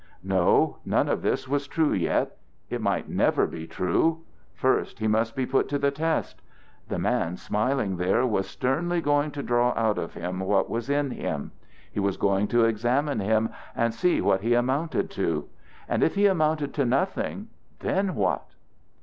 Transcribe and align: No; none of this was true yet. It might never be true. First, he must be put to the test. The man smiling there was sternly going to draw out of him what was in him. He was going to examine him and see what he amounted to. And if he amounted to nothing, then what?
No; 0.23 0.77
none 0.83 1.07
of 1.07 1.21
this 1.21 1.47
was 1.47 1.67
true 1.67 1.93
yet. 1.93 2.35
It 2.71 2.81
might 2.81 3.07
never 3.07 3.45
be 3.45 3.67
true. 3.67 4.23
First, 4.55 4.97
he 4.97 5.07
must 5.07 5.35
be 5.35 5.45
put 5.45 5.69
to 5.69 5.77
the 5.77 5.91
test. 5.91 6.41
The 6.89 6.97
man 6.97 7.37
smiling 7.37 7.97
there 7.97 8.25
was 8.25 8.47
sternly 8.49 8.99
going 8.99 9.29
to 9.29 9.43
draw 9.43 9.73
out 9.77 9.99
of 9.99 10.15
him 10.15 10.39
what 10.39 10.71
was 10.71 10.89
in 10.89 11.11
him. 11.11 11.51
He 11.91 11.99
was 11.99 12.17
going 12.17 12.47
to 12.47 12.65
examine 12.65 13.19
him 13.19 13.51
and 13.75 13.93
see 13.93 14.21
what 14.21 14.41
he 14.41 14.55
amounted 14.55 15.11
to. 15.11 15.47
And 15.87 16.01
if 16.01 16.15
he 16.15 16.25
amounted 16.25 16.73
to 16.73 16.83
nothing, 16.85 17.49
then 17.77 18.15
what? 18.15 18.55